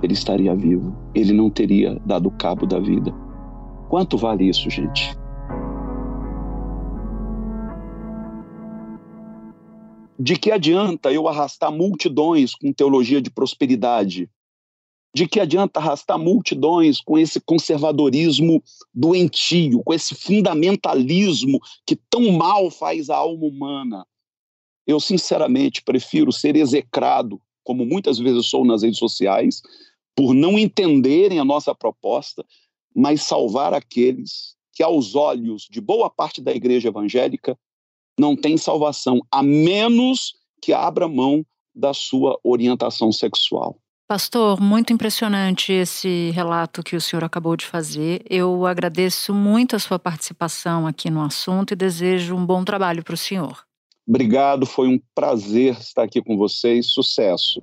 ele 0.02 0.12
estaria 0.12 0.55
vivo. 0.55 0.97
Ele 1.14 1.33
não 1.33 1.50
teria 1.50 2.00
dado 2.07 2.31
cabo 2.31 2.67
da 2.67 2.78
vida. 2.78 3.12
Quanto 3.88 4.17
vale 4.17 4.49
isso, 4.49 4.69
gente? 4.69 5.17
De 10.21 10.37
que 10.37 10.50
adianta 10.50 11.12
eu 11.12 11.28
arrastar 11.28 11.71
multidões 11.71 12.55
com 12.55 12.73
teologia 12.73 13.23
de 13.23 13.31
prosperidade? 13.31 14.28
De 15.14 15.26
que 15.26 15.40
adianta 15.40 15.81
arrastar 15.81 16.19
multidões 16.19 17.00
com 17.00 17.17
esse 17.17 17.40
conservadorismo 17.40 18.62
doentio, 18.93 19.81
com 19.85 19.95
esse 19.95 20.14
fundamentalismo 20.14 21.61
que 21.87 21.97
tão 22.11 22.33
mal 22.33 22.71
faz 22.71 23.09
a 23.09 23.17
alma 23.17 23.47
humana? 23.47 24.05
Eu, 24.87 24.99
sinceramente, 24.99 25.83
prefiro 25.83 26.33
ser 26.33 26.57
execrado, 26.57 27.40
como 27.62 27.87
muitas 27.87 28.19
vezes 28.19 28.47
sou 28.47 28.64
nas 28.64 28.83
redes 28.83 28.99
sociais, 28.99 29.62
por 30.19 30.35
não 30.35 30.59
entenderem 30.59 31.39
a 31.39 31.45
nossa 31.45 31.73
proposta, 31.73 32.45
mas 32.93 33.23
salvar 33.23 33.73
aqueles 33.73 34.57
que, 34.73 34.83
aos 34.83 35.15
olhos 35.15 35.69
de 35.71 35.81
boa 35.81 36.11
parte 36.11 36.43
da 36.43 36.53
igreja 36.53 36.89
evangélica, 36.89 37.57
não 38.19 38.35
têm 38.35 38.57
salvação, 38.57 39.21
a 39.31 39.45
menos 39.45 40.35
que 40.61 40.73
abra 40.73 41.07
mão 41.07 41.47
da 41.73 41.95
sua 41.95 42.37
orientação 42.43 43.13
sexual. 43.13 43.79
Pastor, 44.09 44.61
muito 44.61 44.93
impressionante 44.93 45.73
esse 45.73 46.33
relato 46.33 46.83
que 46.83 46.97
o 46.97 47.01
senhor 47.01 47.23
acabou 47.23 47.57
de 47.57 47.65
fazer. 47.65 48.25
Eu 48.29 48.67
agradeço 48.67 49.33
muito 49.33 49.77
a 49.77 49.79
sua 49.79 50.01
participação 50.01 50.85
aqui 50.85 51.11
no 51.11 51.23
assunto 51.23 51.75
e 51.75 51.77
desejo 51.77 52.35
um 52.35 52.45
bom 52.45 52.65
trabalho 52.65 53.05
para 53.05 53.15
o 53.15 53.17
senhor. 53.17 53.63
Obrigado, 54.05 54.67
foi 54.67 54.89
um 54.89 55.01
prazer 55.15 55.75
estar 55.79 56.03
aqui 56.03 56.21
com 56.21 56.37
vocês. 56.37 56.87
Sucesso. 56.91 57.63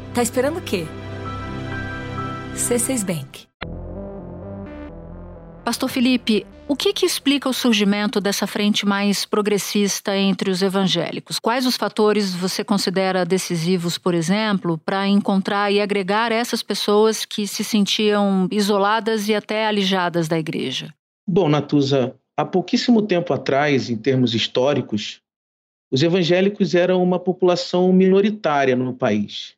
Tá 0.13 0.21
esperando 0.21 0.57
o 0.57 0.61
quê? 0.61 0.83
C6 2.53 3.05
Bank. 3.05 3.47
Pastor 5.63 5.87
Felipe, 5.87 6.45
o 6.67 6.75
que, 6.75 6.91
que, 6.91 7.05
explica 7.05 7.47
o 7.47 7.53
surgimento 7.53 8.19
dessa 8.19 8.45
frente 8.45 8.85
mais 8.85 9.25
progressista 9.25 10.13
entre 10.17 10.51
os 10.51 10.61
evangélicos? 10.61 11.39
Quais 11.39 11.65
os 11.65 11.77
fatores 11.77 12.35
você 12.35 12.61
considera 12.61 13.23
decisivos, 13.23 13.97
por 13.97 14.13
exemplo, 14.13 14.77
para 14.77 15.07
encontrar 15.07 15.71
e 15.71 15.79
agregar 15.79 16.33
essas 16.33 16.61
pessoas 16.61 17.23
que 17.23 17.47
se 17.47 17.63
sentiam 17.63 18.49
isoladas 18.51 19.29
e 19.29 19.33
até 19.33 19.65
alijadas 19.65 20.27
da 20.27 20.37
igreja? 20.37 20.93
Bom, 21.25 21.47
Natuza, 21.47 22.13
há 22.35 22.43
pouquíssimo 22.43 23.01
tempo 23.01 23.33
atrás, 23.33 23.89
em 23.89 23.95
termos 23.95 24.35
históricos, 24.35 25.21
os 25.89 26.03
evangélicos 26.03 26.75
eram 26.75 27.01
uma 27.01 27.19
população 27.19 27.93
minoritária 27.93 28.75
no 28.75 28.93
país. 28.93 29.55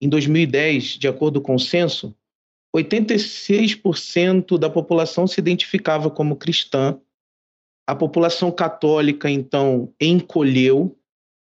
Em 0.00 0.08
2010, 0.08 0.98
de 0.98 1.06
acordo 1.06 1.42
com 1.42 1.54
o 1.54 1.58
censo, 1.58 2.14
86% 2.74 4.56
da 4.56 4.70
população 4.70 5.26
se 5.26 5.38
identificava 5.40 6.10
como 6.10 6.36
cristã. 6.36 6.98
A 7.86 7.94
população 7.94 8.50
católica, 8.50 9.28
então, 9.28 9.92
encolheu 10.00 10.96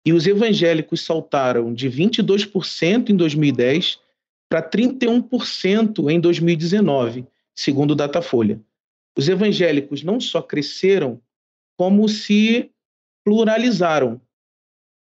e 0.04 0.12
os 0.12 0.26
evangélicos 0.26 1.00
saltaram 1.00 1.72
de 1.72 1.88
22% 1.88 3.08
em 3.08 3.16
2010 3.16 3.98
para 4.50 4.68
31% 4.68 6.10
em 6.10 6.20
2019, 6.20 7.26
segundo 7.56 7.92
o 7.92 7.94
Datafolha. 7.94 8.60
Os 9.16 9.28
evangélicos 9.28 10.02
não 10.02 10.20
só 10.20 10.42
cresceram, 10.42 11.20
como 11.78 12.08
se 12.08 12.70
pluralizaram. 13.24 14.20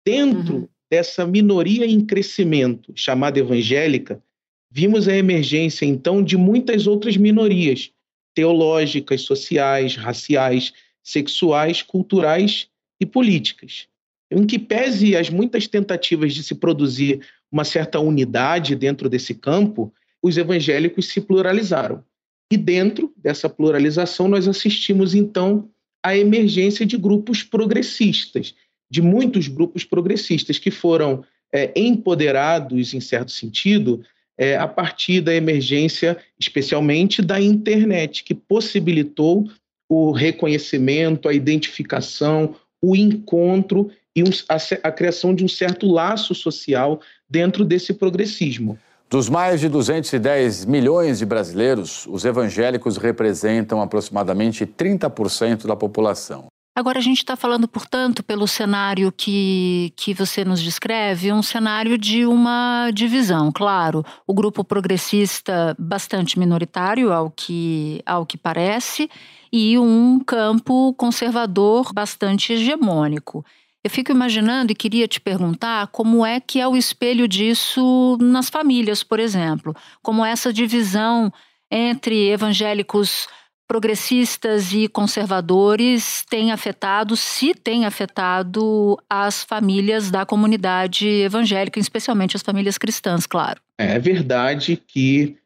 Dentro 0.05 0.57
uhum 0.57 0.69
dessa 0.91 1.27
minoria 1.27 1.87
em 1.87 2.05
crescimento, 2.05 2.93
chamada 2.95 3.39
evangélica, 3.39 4.23
vimos 4.71 5.09
a 5.09 5.17
emergência, 5.17 5.85
então, 5.85 6.23
de 6.23 6.37
muitas 6.37 6.87
outras 6.87 7.17
minorias 7.17 7.91
teológicas, 8.35 9.23
sociais, 9.23 9.97
raciais, 9.97 10.73
sexuais, 11.03 11.83
culturais 11.83 12.69
e 13.01 13.07
políticas. 13.07 13.89
Em 14.31 14.47
que 14.47 14.59
pese 14.59 15.17
as 15.17 15.31
muitas 15.31 15.67
tentativas 15.67 16.35
de 16.35 16.43
se 16.43 16.55
produzir 16.55 17.21
uma 17.51 17.65
certa 17.65 17.99
unidade 17.99 18.77
dentro 18.77 19.09
desse 19.09 19.35
campo, 19.35 19.93
os 20.23 20.37
evangélicos 20.37 21.07
se 21.07 21.21
pluralizaram. 21.21 22.05
E 22.53 22.57
dentro 22.57 23.13
dessa 23.17 23.49
pluralização, 23.49 24.29
nós 24.29 24.47
assistimos, 24.47 25.15
então, 25.15 25.71
à 26.03 26.17
emergência 26.17 26.87
de 26.87 26.97
grupos 26.97 27.43
progressistas, 27.43 28.55
de 28.91 29.03
muitos 29.03 29.49
grupos 29.49 29.85
progressistas 29.85 30.59
que 30.59 30.71
foram 30.71 31.25
é, 31.53 31.73
empoderados, 31.77 32.95
em 32.95 33.01
certo 33.01 33.33
sentido, 33.33 34.03
é, 34.37 34.57
a 34.57 34.69
partir 34.69 35.21
da 35.21 35.35
emergência, 35.35 36.17
especialmente 36.39 37.21
da 37.21 37.41
internet, 37.41 38.23
que 38.23 38.35
possibilitou 38.35 39.51
o 39.89 40.13
reconhecimento, 40.13 41.29
a 41.29 41.35
identificação, 41.35 42.55
o 42.81 42.95
encontro 42.95 43.91
e 44.15 44.23
um, 44.23 44.31
a, 44.49 44.57
a 44.89 44.93
criação 44.93 45.35
de 45.35 45.45
um 45.45 45.49
certo 45.49 45.91
laço 45.91 46.35
social 46.35 47.01
dentro 47.29 47.65
desse 47.65 47.93
progressismo. 47.93 48.79
Dos 49.11 49.29
mais 49.29 49.59
de 49.61 49.69
210 49.71 50.67
milhões 50.67 51.19
de 51.19 51.25
brasileiros, 51.25 52.07
os 52.07 52.27
evangélicos 52.27 52.99
representam 52.99 53.81
aproximadamente 53.81 54.67
30% 54.67 55.67
da 55.67 55.75
população. 55.75 56.49
Agora, 56.79 57.01
a 57.01 57.03
gente 57.03 57.19
está 57.19 57.35
falando, 57.35 57.67
portanto, 57.67 58.23
pelo 58.23 58.47
cenário 58.47 59.11
que, 59.11 59.93
que 59.97 60.15
você 60.15 60.45
nos 60.45 60.63
descreve, 60.63 61.33
um 61.33 61.43
cenário 61.43 61.99
de 61.99 62.25
uma 62.25 62.93
divisão, 62.95 63.51
claro. 63.51 64.05
O 64.25 64.33
grupo 64.33 64.63
progressista 64.63 65.75
bastante 65.77 66.39
minoritário, 66.39 67.13
ao 67.13 67.33
que, 67.33 68.01
ao 68.07 68.25
que 68.25 68.39
parece, 68.39 69.11
e 69.53 69.77
um 69.77 70.21
campo 70.21 70.95
conservador 70.95 71.93
bastante 71.93 72.53
hegemônico. 72.53 73.45
Eu 73.83 73.91
fico 73.91 74.13
imaginando 74.13 74.71
e 74.71 74.77
queria 74.77 75.09
te 75.09 75.21
perguntar 75.21 75.89
como 75.89 76.25
é 76.25 76.39
que 76.39 76.61
é 76.61 76.69
o 76.69 76.77
espelho 76.77 77.27
disso 77.27 78.17
nas 78.21 78.49
famílias, 78.49 79.03
por 79.03 79.19
exemplo. 79.19 79.75
Como 80.01 80.25
essa 80.25 80.53
divisão 80.53 81.33
entre 81.69 82.29
evangélicos 82.31 83.27
progressistas 83.69 84.73
e 84.73 84.89
conservadores 84.89 86.25
têm 86.29 86.51
afetado, 86.51 87.15
se 87.15 87.55
tem 87.55 87.85
afetado, 87.85 88.99
as 89.09 89.45
famílias 89.45 90.11
da 90.11 90.25
comunidade 90.25 91.07
evangélica, 91.07 91.79
especialmente 91.79 92.35
as 92.35 92.43
famílias 92.43 92.79
cristãs, 92.79 93.27
claro. 93.27 93.61
É 93.77 93.99
verdade 93.99 94.75
que, 94.75 95.37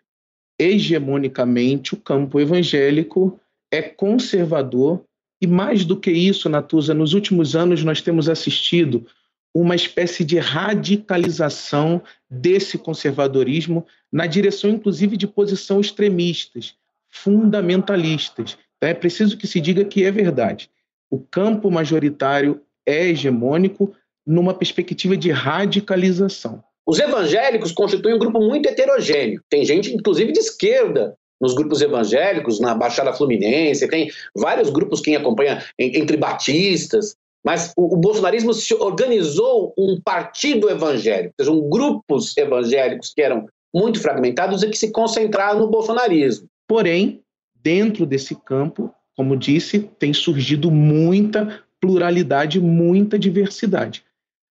hegemonicamente, 0.57 1.95
o 1.95 1.97
campo 1.97 2.39
evangélico 2.39 3.41
é 3.73 3.83
conservador 3.83 5.03
e, 5.43 5.47
mais 5.47 5.85
do 5.85 5.97
que 5.97 6.13
isso, 6.13 6.49
Natuza, 6.49 6.95
nos 6.95 7.15
últimos 7.15 7.57
anos 7.57 7.83
nós 7.83 8.01
temos 8.01 8.29
assistido 8.29 9.05
uma 9.53 9.75
espécie 9.75 10.25
de 10.25 10.39
radicalização 10.39 12.01
desse 12.31 12.79
conservadorismo 12.79 13.85
na 14.11 14.27
direção, 14.27 14.71
inclusive, 14.71 15.17
de 15.17 15.27
posições 15.27 15.87
extremistas 15.87 16.77
fundamentalistas. 17.13 18.59
Então, 18.77 18.91
é 18.91 18.95
preciso 18.95 19.37
que 19.37 19.47
se 19.47 19.61
diga 19.61 19.85
que 19.85 20.05
é 20.05 20.11
verdade. 20.11 20.69
O 21.11 21.21
campo 21.21 21.71
majoritário 21.71 22.61
é 22.87 23.09
hegemônico 23.09 23.95
numa 24.27 24.55
perspectiva 24.55 25.17
de 25.17 25.31
radicalização. 25.31 26.65
Os 26.87 26.99
evangélicos 26.99 27.71
constituem 27.71 28.15
um 28.15 28.19
grupo 28.19 28.41
muito 28.41 28.69
heterogêneo. 28.69 29.41
Tem 29.49 29.65
gente, 29.65 29.95
inclusive, 29.95 30.33
de 30.33 30.41
esquerda 30.41 31.17
nos 31.41 31.55
grupos 31.55 31.81
evangélicos, 31.81 32.61
na 32.61 32.75
Baixada 32.75 33.13
Fluminense, 33.13 33.89
tem 33.89 34.11
vários 34.35 34.71
grupos 34.71 35.01
quem 35.01 35.17
acompanha 35.17 35.65
entre 35.77 36.17
batistas, 36.17 37.17
mas 37.45 37.73
o, 37.77 37.95
o, 37.95 37.97
bolsonarismo 37.97 38.55
se 38.55 38.73
organizou 38.75 39.75
um 39.77 40.01
partido 40.01 40.71
evangélico, 40.71 41.35
sejam 41.37 41.69
grupos 41.69 42.37
evangélicos 42.37 43.13
que 43.13 43.21
eram 43.21 43.49
muito 43.75 44.01
fragmentados 44.01 44.63
e 44.63 44.71
que 44.71 44.79
se 44.79 44.93
concentraram 44.93 45.59
no 45.59 45.69
bolsonarismo. 45.69 46.47
Porém, 46.67 47.23
dentro 47.63 48.07
desse 48.07 48.35
campo, 48.35 48.93
como 49.17 49.37
disse, 49.37 49.81
tem 49.99 50.13
surgido 50.13 50.71
muita 50.71 51.63
pluralidade, 51.81 52.61
muita 52.61 53.19
diversidade. 53.19 54.05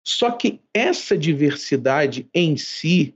Só 0.07 0.31
que 0.31 0.61
essa 0.73 1.17
diversidade 1.17 2.27
em 2.35 2.57
si, 2.57 3.15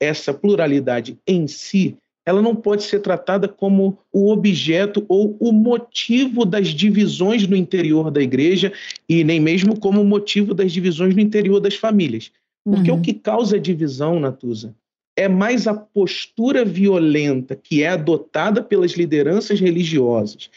essa 0.00 0.32
pluralidade 0.32 1.18
em 1.26 1.48
si, 1.48 1.96
ela 2.24 2.42
não 2.42 2.54
pode 2.54 2.82
ser 2.82 3.00
tratada 3.00 3.48
como 3.48 3.98
o 4.12 4.30
objeto 4.30 5.04
ou 5.08 5.36
o 5.40 5.50
motivo 5.50 6.44
das 6.44 6.68
divisões 6.68 7.48
no 7.48 7.56
interior 7.56 8.10
da 8.10 8.22
igreja 8.22 8.72
e 9.08 9.24
nem 9.24 9.40
mesmo 9.40 9.80
como 9.80 10.02
o 10.02 10.04
motivo 10.04 10.52
das 10.52 10.70
divisões 10.70 11.14
no 11.14 11.22
interior 11.22 11.58
das 11.58 11.74
famílias. 11.74 12.30
Porque 12.62 12.90
uhum. 12.90 12.98
o 12.98 13.00
que 13.00 13.14
causa 13.14 13.58
divisão, 13.58 14.20
Natuza, 14.20 14.76
é 15.18 15.26
mais 15.26 15.66
a 15.66 15.74
postura 15.74 16.64
violenta 16.64 17.56
que 17.56 17.82
é 17.82 17.88
adotada 17.88 18.62
pelas 18.62 18.92
lideranças 18.92 19.58
religiosas 19.58 20.48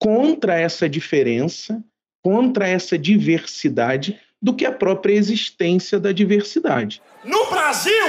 contra 0.00 0.58
essa 0.58 0.88
diferença, 0.88 1.80
contra 2.20 2.66
essa 2.66 2.98
diversidade, 2.98 4.18
do 4.42 4.52
que 4.52 4.66
a 4.66 4.72
própria 4.72 5.14
existência 5.14 6.00
da 6.00 6.10
diversidade. 6.10 7.00
No 7.22 7.46
Brasil, 7.50 8.06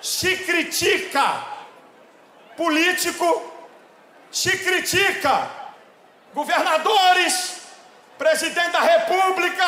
se 0.00 0.34
critica 0.34 1.46
político, 2.56 3.52
se 4.30 4.56
critica 4.56 5.50
governadores, 6.32 7.60
presidente 8.16 8.70
da 8.70 8.80
República, 8.80 9.66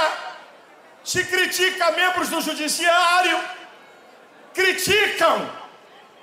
se 1.05 1.23
critica 1.25 1.93
membros 1.93 2.31
do 2.31 2.41
judiciário 2.41 3.60
criticam 4.55 5.49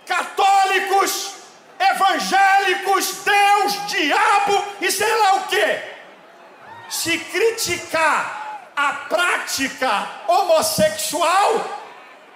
católicos, 0.06 1.36
evangélicos, 1.80 3.24
Deus, 3.24 3.88
diabo 3.88 4.64
e 4.82 4.92
sei 4.92 5.16
lá 5.16 5.36
o 5.36 5.48
quê. 5.48 5.80
Se 6.90 7.18
criticar 7.18 8.72
a 8.76 8.94
prática 9.10 10.08
homossexual 10.28 11.84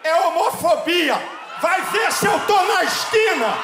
é 0.04 0.16
homofobia. 0.16 1.16
Vai 1.62 1.82
ver 1.92 2.12
se 2.12 2.26
eu 2.26 2.40
tô 2.48 2.66
na 2.66 2.84
esquina. 2.84 3.58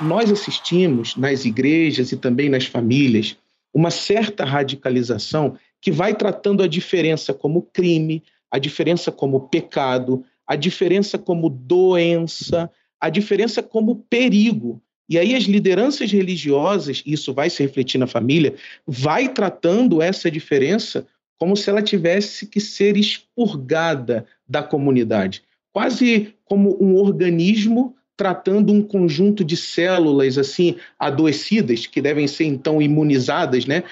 Nós 0.00 0.30
assistimos 0.30 1.16
nas 1.16 1.44
igrejas 1.44 2.12
e 2.12 2.16
também 2.16 2.48
nas 2.48 2.64
famílias 2.64 3.36
uma 3.74 3.90
certa 3.90 4.44
radicalização 4.44 5.58
que 5.80 5.90
vai 5.90 6.14
tratando 6.14 6.62
a 6.62 6.68
diferença 6.68 7.34
como 7.34 7.62
crime, 7.62 8.22
a 8.50 8.58
diferença 8.58 9.10
como 9.10 9.48
pecado, 9.48 10.24
a 10.50 10.56
diferença 10.56 11.16
como 11.16 11.48
doença, 11.48 12.68
a 13.00 13.08
diferença 13.08 13.62
como 13.62 14.04
perigo. 14.10 14.82
E 15.08 15.16
aí 15.16 15.36
as 15.36 15.44
lideranças 15.44 16.10
religiosas, 16.10 17.04
isso 17.06 17.32
vai 17.32 17.48
se 17.48 17.62
refletir 17.62 17.98
na 17.98 18.08
família, 18.08 18.56
vai 18.84 19.28
tratando 19.28 20.02
essa 20.02 20.28
diferença 20.28 21.06
como 21.38 21.56
se 21.56 21.70
ela 21.70 21.80
tivesse 21.80 22.48
que 22.48 22.60
ser 22.60 22.96
expurgada 22.96 24.26
da 24.48 24.60
comunidade, 24.60 25.44
quase 25.72 26.34
como 26.44 26.76
um 26.82 26.96
organismo 26.96 27.94
tratando 28.16 28.72
um 28.72 28.82
conjunto 28.82 29.44
de 29.44 29.56
células 29.56 30.36
assim 30.36 30.74
adoecidas 30.98 31.86
que 31.86 32.02
devem 32.02 32.26
ser 32.26 32.44
então 32.46 32.82
imunizadas, 32.82 33.66
né? 33.66 33.84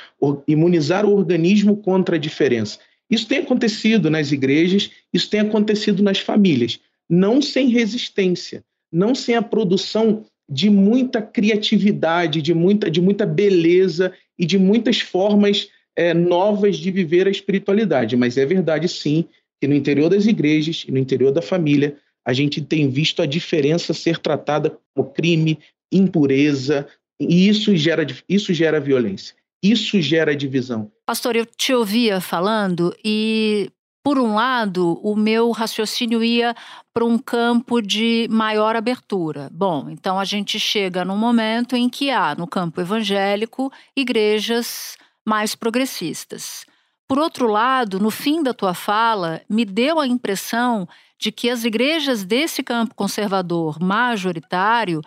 Imunizar 0.47 1.07
o 1.07 1.14
organismo 1.14 1.77
contra 1.77 2.16
a 2.16 2.18
diferença. 2.18 2.81
Isso 3.11 3.27
tem 3.27 3.38
acontecido 3.38 4.11
nas 4.11 4.33
igrejas, 4.33 4.90
isso 5.12 5.31
tem 5.31 5.40
acontecido 5.40 6.03
nas 6.03 6.18
famílias, 6.18 6.79
não 7.09 7.40
sem 7.40 7.68
resistência, 7.68 8.62
não 8.92 9.14
sem 9.14 9.35
a 9.35 9.42
produção 9.42 10.25
de 10.49 10.71
muita 10.71 11.21
criatividade, 11.21 12.40
de 12.40 12.55
muita, 12.55 12.90
de 12.90 13.01
muita 13.01 13.27
beleza 13.27 14.12
e 14.38 14.47
de 14.47 14.59
muitas 14.59 15.01
formas 15.01 15.68
é, 15.97 16.14
novas 16.14 16.77
de 16.77 16.90
viver 16.90 17.27
a 17.27 17.31
espiritualidade. 17.31 18.16
Mas 18.16 18.38
é 18.38 18.47
verdade, 18.47 18.88
sim, 18.88 19.25
que 19.61 19.66
no 19.66 19.75
interior 19.75 20.09
das 20.09 20.27
igrejas 20.27 20.85
e 20.87 20.92
no 20.92 20.99
interior 20.99 21.33
da 21.33 21.42
família, 21.42 21.97
a 22.25 22.33
gente 22.33 22.61
tem 22.61 22.88
visto 22.88 23.21
a 23.21 23.27
diferença 23.27 23.92
ser 23.92 24.18
tratada 24.18 24.79
como 24.94 25.11
crime, 25.11 25.59
impureza, 25.92 26.87
e 27.21 27.49
isso 27.49 27.75
gera, 27.77 28.07
isso 28.29 28.55
gera 28.55 28.79
violência. 28.79 29.35
Isso 29.62 30.01
gera 30.01 30.37
divisão. 30.37 30.90
Pastor, 31.05 31.37
eu 31.37 31.44
te 31.44 31.75
ouvia 31.75 32.21
falando 32.21 32.94
e, 33.05 33.71
por 34.05 34.18
um 34.18 34.35
lado, 34.35 35.01
o 35.03 35.16
meu 35.16 35.51
raciocínio 35.51 36.23
ia 36.23 36.55
para 36.94 37.05
um 37.05 37.18
campo 37.18 37.81
de 37.81 38.29
maior 38.31 38.77
abertura. 38.77 39.49
Bom, 39.53 39.90
então 39.90 40.18
a 40.18 40.25
gente 40.25 40.61
chega 40.61 41.05
num 41.05 41.16
momento 41.16 41.75
em 41.75 41.88
que 41.88 42.11
há, 42.11 42.35
no 42.37 42.47
campo 42.47 42.81
evangélico, 42.81 43.73
igrejas 43.97 44.97
mais 45.27 45.55
progressistas. 45.55 46.64
Por 47.09 47.18
outro 47.18 47.49
lado, 47.49 47.99
no 47.99 48.11
fim 48.11 48.42
da 48.42 48.53
tua 48.53 48.75
fala, 48.75 49.40
me 49.49 49.64
deu 49.64 49.99
a 49.99 50.07
impressão 50.07 50.87
de 51.18 51.33
que 51.33 51.51
as 51.51 51.64
igrejas 51.64 52.23
desse 52.23 52.62
campo 52.62 52.94
conservador 52.94 53.81
majoritário 53.81 55.01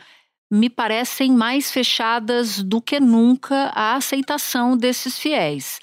me 0.51 0.69
parecem 0.69 1.31
mais 1.31 1.71
fechadas 1.71 2.61
do 2.61 2.81
que 2.81 2.99
nunca 2.99 3.71
à 3.73 3.95
aceitação 3.95 4.75
desses 4.75 5.17
fiéis. 5.17 5.79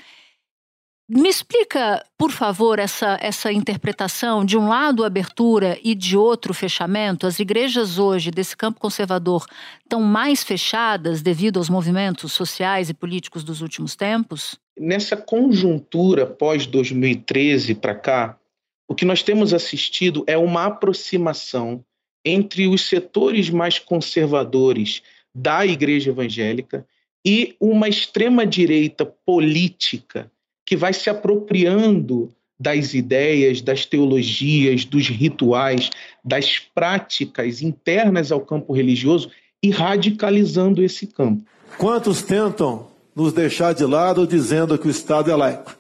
Me 1.10 1.26
explica, 1.26 2.04
por 2.18 2.30
favor, 2.30 2.78
essa, 2.78 3.16
essa 3.22 3.50
interpretação 3.50 4.44
de 4.44 4.58
um 4.58 4.68
lado 4.68 5.06
abertura 5.06 5.78
e 5.82 5.94
de 5.94 6.18
outro 6.18 6.52
fechamento. 6.52 7.26
As 7.26 7.38
igrejas 7.38 7.98
hoje 7.98 8.30
desse 8.30 8.54
campo 8.54 8.78
conservador 8.78 9.46
estão 9.82 10.02
mais 10.02 10.44
fechadas 10.44 11.22
devido 11.22 11.56
aos 11.56 11.70
movimentos 11.70 12.34
sociais 12.34 12.90
e 12.90 12.94
políticos 12.94 13.42
dos 13.42 13.62
últimos 13.62 13.96
tempos? 13.96 14.60
Nessa 14.78 15.16
conjuntura 15.16 16.26
pós 16.26 16.66
2013 16.66 17.74
para 17.76 17.94
cá, 17.94 18.38
o 18.86 18.94
que 18.94 19.06
nós 19.06 19.22
temos 19.22 19.54
assistido 19.54 20.24
é 20.26 20.36
uma 20.36 20.66
aproximação 20.66 21.82
entre 22.24 22.66
os 22.66 22.88
setores 22.88 23.50
mais 23.50 23.78
conservadores 23.78 25.02
da 25.34 25.64
igreja 25.64 26.10
evangélica 26.10 26.86
e 27.24 27.54
uma 27.60 27.88
extrema-direita 27.88 29.04
política 29.04 30.30
que 30.64 30.76
vai 30.76 30.92
se 30.92 31.08
apropriando 31.08 32.32
das 32.58 32.92
ideias, 32.92 33.60
das 33.60 33.84
teologias, 33.84 34.84
dos 34.84 35.08
rituais, 35.08 35.90
das 36.24 36.58
práticas 36.58 37.62
internas 37.62 38.32
ao 38.32 38.40
campo 38.40 38.72
religioso 38.72 39.30
e 39.62 39.70
radicalizando 39.70 40.82
esse 40.82 41.06
campo. 41.06 41.42
Quantos 41.76 42.22
tentam 42.22 42.88
nos 43.14 43.32
deixar 43.32 43.72
de 43.72 43.84
lado 43.84 44.26
dizendo 44.26 44.76
que 44.78 44.88
o 44.88 44.90
Estado 44.90 45.30
é 45.30 45.36
laico? 45.36 45.76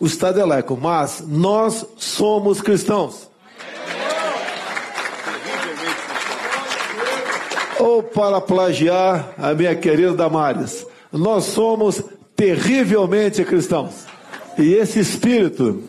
O 0.00 0.06
Estado 0.06 0.40
é 0.40 0.44
laico, 0.44 0.76
mas 0.76 1.24
nós 1.26 1.86
somos 1.96 2.60
cristãos. 2.60 3.30
Ou 7.82 8.00
para 8.00 8.40
plagiar 8.40 9.34
a 9.36 9.52
minha 9.54 9.74
querida 9.74 10.14
Damares, 10.14 10.86
nós 11.12 11.46
somos 11.46 12.00
terrivelmente 12.36 13.44
cristãos. 13.44 14.06
E 14.56 14.74
esse 14.74 15.00
espírito 15.00 15.82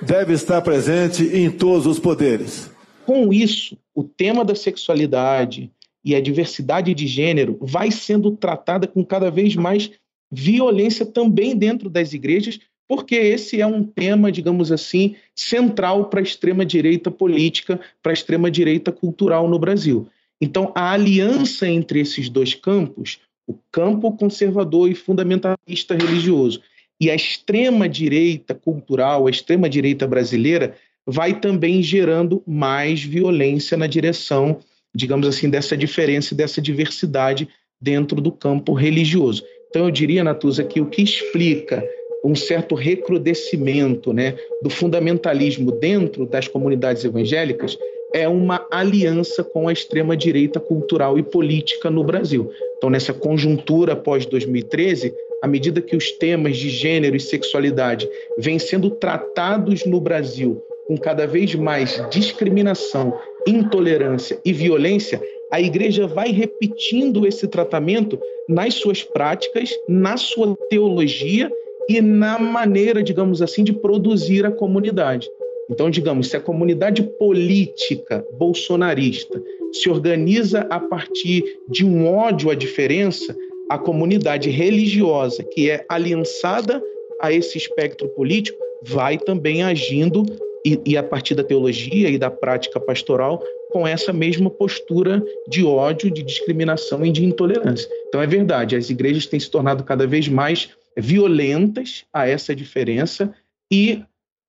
deve 0.00 0.32
estar 0.32 0.62
presente 0.62 1.22
em 1.24 1.50
todos 1.50 1.86
os 1.86 1.98
poderes. 1.98 2.70
Com 3.04 3.30
isso, 3.34 3.76
o 3.94 4.02
tema 4.02 4.46
da 4.46 4.54
sexualidade 4.54 5.70
e 6.02 6.14
a 6.14 6.22
diversidade 6.22 6.94
de 6.94 7.06
gênero 7.06 7.58
vai 7.60 7.90
sendo 7.90 8.30
tratada 8.30 8.86
com 8.86 9.04
cada 9.04 9.30
vez 9.30 9.54
mais 9.54 9.90
violência 10.32 11.04
também 11.04 11.54
dentro 11.54 11.90
das 11.90 12.14
igrejas, 12.14 12.58
porque 12.88 13.14
esse 13.14 13.60
é 13.60 13.66
um 13.66 13.84
tema, 13.84 14.32
digamos 14.32 14.72
assim, 14.72 15.16
central 15.36 16.06
para 16.06 16.20
a 16.20 16.22
extrema-direita 16.22 17.10
política, 17.10 17.78
para 18.02 18.10
a 18.10 18.14
extrema-direita 18.14 18.90
cultural 18.90 19.46
no 19.46 19.58
Brasil. 19.58 20.08
Então, 20.44 20.70
a 20.74 20.90
aliança 20.90 21.66
entre 21.66 22.00
esses 22.00 22.28
dois 22.28 22.52
campos, 22.52 23.18
o 23.46 23.54
campo 23.72 24.14
conservador 24.14 24.90
e 24.90 24.94
fundamentalista 24.94 25.94
religioso, 25.94 26.60
e 27.00 27.10
a 27.10 27.14
extrema-direita 27.14 28.54
cultural, 28.54 29.26
a 29.26 29.30
extrema-direita 29.30 30.06
brasileira, 30.06 30.74
vai 31.06 31.40
também 31.40 31.82
gerando 31.82 32.42
mais 32.46 33.02
violência 33.02 33.74
na 33.74 33.86
direção, 33.86 34.60
digamos 34.94 35.26
assim, 35.26 35.48
dessa 35.48 35.74
diferença 35.74 36.34
e 36.34 36.36
dessa 36.36 36.60
diversidade 36.60 37.48
dentro 37.80 38.20
do 38.20 38.30
campo 38.30 38.74
religioso. 38.74 39.42
Então, 39.70 39.86
eu 39.86 39.90
diria, 39.90 40.22
Natuza, 40.22 40.62
que 40.62 40.78
o 40.78 40.90
que 40.90 41.00
explica 41.00 41.82
um 42.22 42.34
certo 42.34 42.74
recrudescimento 42.74 44.12
né, 44.12 44.36
do 44.62 44.68
fundamentalismo 44.68 45.72
dentro 45.72 46.26
das 46.26 46.48
comunidades 46.48 47.02
evangélicas 47.02 47.78
é 48.14 48.28
uma 48.28 48.64
aliança 48.70 49.42
com 49.42 49.66
a 49.66 49.72
extrema-direita 49.72 50.60
cultural 50.60 51.18
e 51.18 51.22
política 51.22 51.90
no 51.90 52.04
Brasil. 52.04 52.48
Então, 52.76 52.88
nessa 52.88 53.12
conjuntura 53.12 53.96
pós-2013, 53.96 55.12
à 55.42 55.48
medida 55.48 55.82
que 55.82 55.96
os 55.96 56.12
temas 56.12 56.56
de 56.56 56.70
gênero 56.70 57.16
e 57.16 57.20
sexualidade 57.20 58.08
vêm 58.38 58.56
sendo 58.56 58.88
tratados 58.88 59.84
no 59.84 60.00
Brasil 60.00 60.62
com 60.86 60.96
cada 60.96 61.26
vez 61.26 61.54
mais 61.56 62.00
discriminação, 62.10 63.18
intolerância 63.48 64.38
e 64.44 64.52
violência, 64.52 65.20
a 65.50 65.60
igreja 65.60 66.06
vai 66.06 66.30
repetindo 66.30 67.26
esse 67.26 67.48
tratamento 67.48 68.18
nas 68.48 68.74
suas 68.74 69.02
práticas, 69.02 69.70
na 69.88 70.16
sua 70.16 70.56
teologia 70.68 71.50
e 71.88 72.00
na 72.00 72.38
maneira, 72.38 73.02
digamos 73.02 73.42
assim, 73.42 73.64
de 73.64 73.72
produzir 73.72 74.46
a 74.46 74.52
comunidade. 74.52 75.28
Então, 75.70 75.90
digamos, 75.90 76.28
se 76.28 76.36
a 76.36 76.40
comunidade 76.40 77.02
política 77.18 78.24
bolsonarista 78.38 79.42
se 79.72 79.88
organiza 79.88 80.66
a 80.70 80.78
partir 80.78 81.42
de 81.68 81.84
um 81.84 82.06
ódio 82.06 82.50
à 82.50 82.54
diferença, 82.54 83.36
a 83.70 83.78
comunidade 83.78 84.50
religiosa, 84.50 85.42
que 85.42 85.70
é 85.70 85.84
aliançada 85.88 86.82
a 87.20 87.32
esse 87.32 87.56
espectro 87.56 88.08
político, 88.10 88.58
vai 88.82 89.18
também 89.18 89.62
agindo, 89.62 90.24
e, 90.66 90.80
e, 90.86 90.96
a 90.96 91.02
partir 91.02 91.34
da 91.34 91.44
teologia 91.44 92.08
e 92.08 92.16
da 92.16 92.30
prática 92.30 92.80
pastoral, 92.80 93.42
com 93.70 93.86
essa 93.86 94.12
mesma 94.12 94.48
postura 94.48 95.22
de 95.48 95.64
ódio, 95.64 96.10
de 96.10 96.22
discriminação 96.22 97.04
e 97.04 97.10
de 97.10 97.24
intolerância. 97.24 97.88
Então, 98.08 98.22
é 98.22 98.26
verdade, 98.26 98.76
as 98.76 98.88
igrejas 98.88 99.26
têm 99.26 99.38
se 99.38 99.50
tornado 99.50 99.84
cada 99.84 100.06
vez 100.06 100.28
mais 100.28 100.70
violentas 100.96 102.04
a 102.12 102.28
essa 102.28 102.54
diferença 102.54 103.34
e 103.70 104.02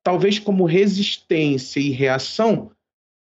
talvez 0.05 0.37
como 0.37 0.65
resistência 0.65 1.79
e 1.79 1.89
reação, 1.89 2.71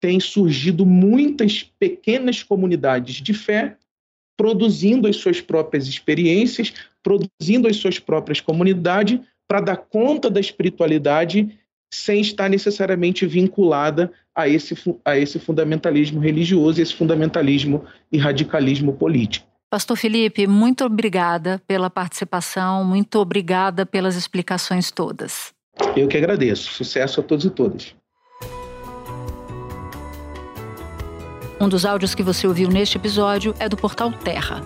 têm 0.01 0.19
surgido 0.19 0.87
muitas 0.87 1.63
pequenas 1.79 2.43
comunidades 2.43 3.17
de 3.17 3.35
fé 3.35 3.77
produzindo 4.39 5.07
as 5.07 5.17
suas 5.17 5.41
próprias 5.41 5.87
experiências, 5.87 6.73
produzindo 7.03 7.69
as 7.69 7.77
suas 7.77 7.99
próprias 7.99 8.41
comunidades 8.41 9.21
para 9.47 9.61
dar 9.61 9.77
conta 9.77 10.31
da 10.31 10.41
espiritualidade 10.41 11.57
sem 11.93 12.23
estar 12.23 12.49
necessariamente 12.49 13.27
vinculada 13.27 14.11
a 14.35 14.49
esse, 14.49 14.75
a 15.05 15.17
esse 15.17 15.39
fundamentalismo 15.39 16.19
religioso, 16.21 16.81
esse 16.81 16.95
fundamentalismo 16.95 17.85
e 18.11 18.17
radicalismo 18.17 18.95
político. 18.95 19.47
Pastor 19.71 19.97
Felipe, 19.97 20.47
muito 20.47 20.85
obrigada 20.85 21.61
pela 21.67 21.91
participação, 21.91 22.83
muito 22.83 23.19
obrigada 23.19 23.85
pelas 23.85 24.17
explicações 24.17 24.91
todas. 24.91 25.53
Eu 25.97 26.09
que 26.09 26.17
agradeço. 26.17 26.73
Sucesso 26.73 27.21
a 27.21 27.23
todos 27.23 27.45
e 27.45 27.51
todas. 27.51 27.95
Um 31.61 31.69
dos 31.69 31.87
áudios 31.87 32.15
que 32.15 32.23
você 32.23 32.47
ouviu 32.47 32.69
neste 32.69 32.97
episódio 32.97 33.55
é 33.59 33.69
do 33.69 33.77
portal 33.77 34.11
Terra. 34.11 34.63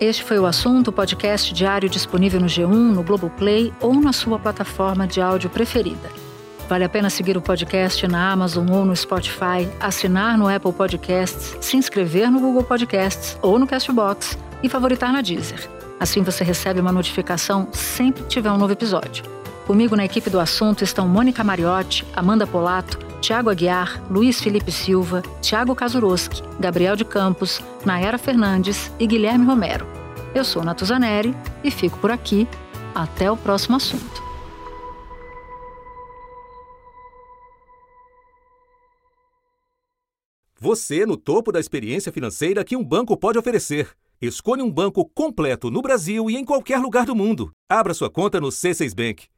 Este 0.00 0.22
foi 0.22 0.38
o 0.38 0.46
assunto, 0.46 0.92
podcast 0.92 1.52
diário 1.52 1.88
disponível 1.88 2.40
no 2.40 2.46
G1, 2.46 2.68
no 2.68 3.02
Globoplay 3.02 3.72
ou 3.80 3.94
na 3.94 4.12
sua 4.12 4.38
plataforma 4.38 5.06
de 5.06 5.20
áudio 5.20 5.50
preferida. 5.50 6.08
Vale 6.68 6.84
a 6.84 6.88
pena 6.88 7.10
seguir 7.10 7.36
o 7.36 7.42
podcast 7.42 8.06
na 8.06 8.30
Amazon 8.30 8.70
ou 8.70 8.84
no 8.84 8.94
Spotify, 8.94 9.68
assinar 9.80 10.38
no 10.38 10.48
Apple 10.48 10.72
Podcasts, 10.72 11.56
se 11.60 11.76
inscrever 11.76 12.30
no 12.30 12.40
Google 12.40 12.62
Podcasts 12.62 13.38
ou 13.42 13.58
no 13.58 13.66
Castbox 13.66 14.38
e 14.62 14.68
favoritar 14.68 15.12
na 15.12 15.20
Deezer. 15.20 15.68
Assim 15.98 16.22
você 16.22 16.44
recebe 16.44 16.80
uma 16.80 16.92
notificação 16.92 17.68
sempre 17.72 18.22
que 18.22 18.28
tiver 18.28 18.52
um 18.52 18.58
novo 18.58 18.72
episódio. 18.72 19.37
Comigo 19.68 19.94
na 19.94 20.06
equipe 20.06 20.30
do 20.30 20.40
assunto 20.40 20.82
estão 20.82 21.06
Mônica 21.06 21.44
Mariotti, 21.44 22.02
Amanda 22.16 22.46
Polato, 22.46 22.96
Tiago 23.20 23.50
Aguiar, 23.50 24.02
Luiz 24.10 24.40
Felipe 24.40 24.72
Silva, 24.72 25.20
Tiago 25.42 25.74
Kazuroski, 25.74 26.42
Gabriel 26.58 26.96
de 26.96 27.04
Campos, 27.04 27.60
Nayara 27.84 28.16
Fernandes 28.16 28.90
e 28.98 29.06
Guilherme 29.06 29.44
Romero. 29.44 29.86
Eu 30.34 30.42
sou 30.42 30.64
Natuzaneri 30.64 31.34
e 31.62 31.70
fico 31.70 31.98
por 31.98 32.10
aqui. 32.10 32.48
Até 32.94 33.30
o 33.30 33.36
próximo 33.36 33.76
assunto. 33.76 34.22
Você 40.58 41.04
no 41.04 41.18
topo 41.18 41.52
da 41.52 41.60
experiência 41.60 42.10
financeira 42.10 42.64
que 42.64 42.74
um 42.74 42.82
banco 42.82 43.14
pode 43.18 43.38
oferecer. 43.38 43.90
Escolha 44.18 44.64
um 44.64 44.72
banco 44.72 45.04
completo 45.04 45.70
no 45.70 45.82
Brasil 45.82 46.30
e 46.30 46.36
em 46.38 46.44
qualquer 46.44 46.78
lugar 46.78 47.04
do 47.04 47.14
mundo. 47.14 47.52
Abra 47.68 47.92
sua 47.92 48.08
conta 48.08 48.40
no 48.40 48.48
C6 48.48 48.94
Bank. 48.94 49.28